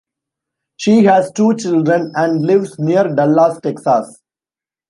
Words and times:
She 0.77 1.03
has 1.03 1.31
two 1.31 1.55
children 1.57 2.11
and 2.15 2.41
lives 2.43 2.79
near 2.79 3.07
Dallas, 3.13 3.59
Texas. 3.61 4.19